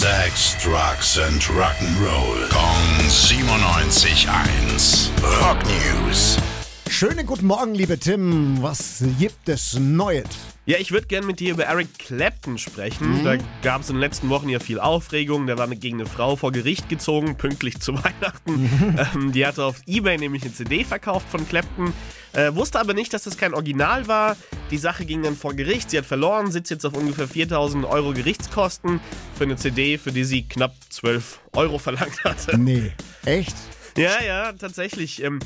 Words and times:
Sex, 0.00 0.56
Drugs 0.64 1.18
and 1.18 1.42
Rock'n'Roll. 1.42 2.48
Kong 2.48 3.06
97.1. 3.06 5.10
Rock 5.42 5.58
News. 5.66 6.38
Schönen 6.88 7.26
guten 7.26 7.46
Morgen, 7.46 7.74
liebe 7.74 7.98
Tim. 7.98 8.62
Was 8.62 9.04
gibt 9.18 9.50
es 9.50 9.78
Neues? 9.78 10.24
Ja, 10.64 10.78
ich 10.78 10.92
würde 10.92 11.06
gerne 11.06 11.26
mit 11.26 11.38
dir 11.38 11.52
über 11.52 11.64
Eric 11.64 11.98
Clapton 11.98 12.56
sprechen. 12.56 13.22
Da 13.24 13.36
gab 13.62 13.82
es 13.82 13.90
in 13.90 13.96
den 13.96 14.00
letzten 14.00 14.30
Wochen 14.30 14.48
ja 14.48 14.58
viel 14.58 14.80
Aufregung. 14.80 15.46
Der 15.46 15.58
war 15.58 15.68
gegen 15.68 16.00
eine 16.00 16.08
Frau 16.08 16.34
vor 16.34 16.50
Gericht 16.50 16.88
gezogen, 16.88 17.36
pünktlich 17.36 17.78
zu 17.80 17.92
Weihnachten. 18.02 18.70
Ähm, 19.14 19.32
die 19.32 19.44
hatte 19.44 19.64
auf 19.64 19.82
Ebay 19.84 20.16
nämlich 20.16 20.44
eine 20.44 20.54
CD 20.54 20.82
verkauft 20.82 21.28
von 21.28 21.46
Clapton. 21.46 21.92
Äh, 22.32 22.54
wusste 22.54 22.78
aber 22.78 22.94
nicht, 22.94 23.12
dass 23.12 23.24
das 23.24 23.36
kein 23.36 23.54
Original 23.54 24.06
war. 24.08 24.36
Die 24.70 24.78
Sache 24.78 25.04
ging 25.04 25.22
dann 25.22 25.36
vor 25.36 25.54
Gericht. 25.54 25.90
Sie 25.90 25.98
hat 25.98 26.06
verloren, 26.06 26.50
sitzt 26.50 26.70
jetzt 26.70 26.86
auf 26.86 26.94
ungefähr 26.94 27.26
4000 27.26 27.84
Euro 27.84 28.12
Gerichtskosten 28.12 29.00
für 29.36 29.44
eine 29.44 29.56
CD, 29.56 29.98
für 29.98 30.12
die 30.12 30.24
sie 30.24 30.42
knapp 30.42 30.74
12 30.90 31.40
Euro 31.52 31.78
verlangt 31.78 32.22
hatte. 32.24 32.56
Nee. 32.56 32.92
Echt? 33.24 33.56
Ja, 33.96 34.22
ja, 34.22 34.52
tatsächlich. 34.52 35.22
Ähm, 35.22 35.40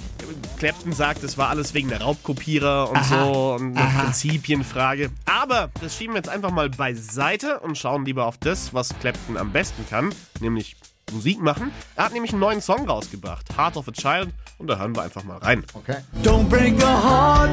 Clapton 0.59 0.93
sagt, 0.93 1.23
es 1.25 1.39
war 1.39 1.49
alles 1.49 1.75
wegen 1.75 1.89
der 1.89 2.03
Raubkopierer 2.03 2.91
und 2.91 2.97
Aha, 2.97 3.25
so 3.25 3.55
und 3.55 3.77
eine 3.77 3.87
aha. 3.87 4.03
Prinzipienfrage. 4.03 5.11
Aber 5.25 5.71
das 5.81 5.97
schieben 5.97 6.15
wir 6.15 6.19
jetzt 6.19 6.29
einfach 6.29 6.51
mal 6.51 6.69
beiseite 6.69 7.61
und 7.61 7.79
schauen 7.79 8.05
lieber 8.05 8.27
auf 8.27 8.39
das, 8.39 8.75
was 8.75 8.91
Clapton 9.01 9.37
am 9.37 9.53
besten 9.53 9.87
kann, 9.89 10.15
nämlich 10.41 10.77
Musik 11.13 11.41
machen. 11.41 11.71
Er 11.97 12.07
hat 12.07 12.13
nämlich 12.13 12.33
einen 12.33 12.41
neuen 12.41 12.61
Song 12.61 12.89
rausgebracht, 12.89 13.57
Heart 13.57 13.77
of 13.77 13.89
a 13.89 13.93
Child, 13.93 14.31
und 14.59 14.69
da 14.69 14.79
hören 14.79 14.95
wir 14.95 15.03
einfach 15.03 15.25
mal 15.25 15.39
rein. 15.39 15.65
Okay. 15.75 15.97
Don't 16.23 16.49
break 16.49 16.79
the 16.79 16.87
heart 16.87 17.51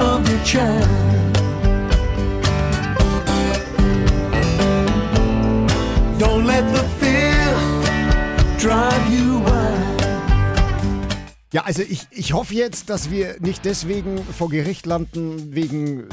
of 0.00 0.28
your 0.28 0.42
child. 0.44 0.86
Don't 6.18 6.46
let 6.46 6.64
the 6.74 6.82
fear 6.98 7.54
drive 8.58 9.10
you 9.10 9.44
wild. 9.44 9.86
Ja, 11.52 11.62
also 11.64 11.82
ich, 11.82 12.06
ich 12.10 12.32
hoffe 12.32 12.54
jetzt, 12.54 12.90
dass 12.90 13.10
wir 13.10 13.36
nicht 13.40 13.64
deswegen 13.64 14.22
vor 14.24 14.50
Gericht 14.50 14.84
landen, 14.84 15.54
wegen 15.54 16.08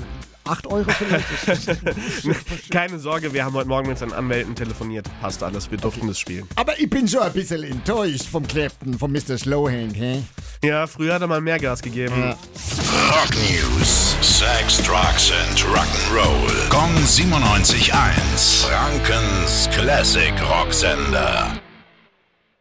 8 0.45 0.67
Euro 0.67 0.89
vielleicht. 0.91 2.69
Keine 2.71 2.99
Sorge, 2.99 3.33
wir 3.33 3.45
haben 3.45 3.53
heute 3.53 3.67
Morgen 3.67 3.87
mit 3.87 3.97
seinen 3.97 4.13
Anwälten 4.13 4.55
telefoniert. 4.55 5.07
Passt 5.21 5.41
alles, 5.43 5.71
wir 5.71 5.77
durften 5.77 6.07
das 6.07 6.19
spielen. 6.19 6.47
Aber 6.55 6.77
ich 6.79 6.89
bin 6.89 7.07
schon 7.07 7.21
ein 7.21 7.33
bisschen 7.33 7.63
enttäuscht 7.63 8.25
vom 8.25 8.47
Clapton, 8.47 8.97
von 8.97 9.11
Mr. 9.11 9.37
Slowhand, 9.37 9.95
hä? 9.95 10.23
Ja, 10.63 10.87
früher 10.87 11.15
hat 11.15 11.21
er 11.21 11.27
mal 11.27 11.41
mehr 11.41 11.59
Gas 11.59 11.81
gegeben. 11.81 12.15
Ja. 12.17 12.37
Rock 13.09 13.35
News. 13.49 14.15
Sex, 14.21 14.77
Drugs 14.77 15.31
and 15.31 15.59
Rock'n'Roll. 15.59 16.69
Kong 16.69 16.93
97.1. 17.05 18.65
Frankens 18.65 19.69
Classic 19.73 20.33
Rocksender. 20.49 21.59